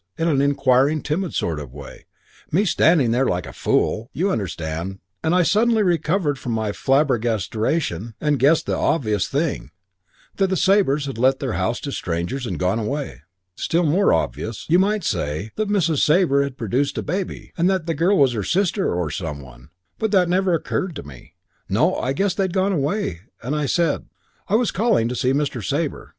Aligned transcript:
in 0.17 0.27
an 0.27 0.41
inquiring, 0.41 0.99
timid 0.99 1.31
sort 1.31 1.59
of 1.59 1.75
way, 1.75 2.07
me 2.51 2.65
standing 2.65 3.11
there 3.11 3.27
like 3.27 3.45
a 3.45 3.53
fool, 3.53 4.09
you 4.13 4.31
understand, 4.31 4.97
and 5.23 5.35
I 5.35 5.43
suddenly 5.43 5.83
recovered 5.83 6.39
from 6.39 6.53
my 6.53 6.71
flabbergasteration 6.71 8.15
and 8.19 8.39
guessed 8.39 8.65
the 8.65 8.75
obvious 8.75 9.27
thing 9.27 9.69
that 10.37 10.47
the 10.49 10.57
Sabres 10.57 11.05
had 11.05 11.19
let 11.19 11.37
their 11.37 11.53
house 11.53 11.79
to 11.81 11.91
strangers 11.91 12.47
and 12.47 12.57
gone 12.57 12.79
away. 12.79 13.21
Still 13.53 13.83
more 13.85 14.11
obvious, 14.11 14.65
you 14.67 14.79
might 14.79 15.03
say, 15.03 15.51
that 15.55 15.69
Mrs. 15.69 15.99
Sabre 15.99 16.41
had 16.41 16.57
produced 16.57 16.97
a 16.97 17.03
baby, 17.03 17.53
and 17.55 17.69
that 17.69 17.85
the 17.85 17.93
girl 17.93 18.17
was 18.17 18.33
her 18.33 18.43
sister 18.43 18.91
or 18.95 19.11
some 19.11 19.39
one, 19.39 19.69
but 19.99 20.09
that 20.09 20.27
never 20.27 20.55
occurred 20.55 20.95
to 20.95 21.03
me. 21.03 21.35
No, 21.69 21.95
I 21.97 22.13
guessed 22.13 22.37
they'd 22.37 22.51
gone 22.53 22.73
away, 22.73 23.19
and 23.43 23.55
I 23.55 23.67
said, 23.67 24.05
'I 24.49 24.55
was 24.55 24.71
calling 24.71 25.09
to 25.09 25.15
see 25.15 25.31
Mr. 25.31 25.63
Sabre. 25.63 26.09